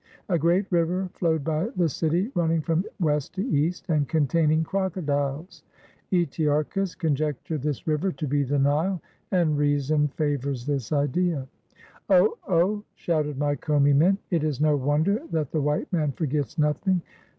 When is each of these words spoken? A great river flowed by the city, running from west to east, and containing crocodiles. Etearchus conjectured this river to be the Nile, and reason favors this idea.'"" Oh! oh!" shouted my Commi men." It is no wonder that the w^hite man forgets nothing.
A 0.29 0.39
great 0.39 0.65
river 0.71 1.11
flowed 1.13 1.43
by 1.43 1.67
the 1.75 1.87
city, 1.87 2.31
running 2.33 2.59
from 2.61 2.83
west 2.99 3.35
to 3.35 3.47
east, 3.47 3.85
and 3.87 4.07
containing 4.09 4.63
crocodiles. 4.63 5.63
Etearchus 6.11 6.95
conjectured 6.95 7.61
this 7.61 7.85
river 7.85 8.11
to 8.13 8.25
be 8.27 8.41
the 8.41 8.57
Nile, 8.57 8.99
and 9.29 9.59
reason 9.59 10.07
favors 10.07 10.65
this 10.65 10.91
idea.'"" 10.91 11.47
Oh! 12.09 12.35
oh!" 12.47 12.83
shouted 12.95 13.37
my 13.37 13.55
Commi 13.55 13.95
men." 13.95 14.17
It 14.31 14.43
is 14.43 14.59
no 14.59 14.75
wonder 14.75 15.21
that 15.29 15.51
the 15.51 15.61
w^hite 15.61 15.93
man 15.93 16.13
forgets 16.13 16.57
nothing. 16.57 17.03